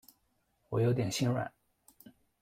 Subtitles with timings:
[0.69, 1.53] 我有点心软